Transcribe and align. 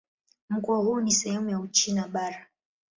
Mkoa 0.49 0.77
huu 0.77 0.99
ni 0.99 1.11
sehemu 1.11 1.49
ya 1.49 1.59
Uchina 1.59 2.07
Bara. 2.07 2.47